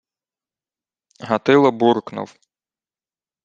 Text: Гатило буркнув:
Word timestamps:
Гатило 1.27 1.71
буркнув: 1.71 2.35